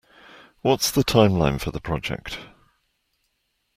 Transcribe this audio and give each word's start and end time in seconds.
What's 0.63 0.89
the 0.89 1.03
timeline 1.03 1.61
for 1.61 1.69
the 1.69 1.79
project? 1.79 2.39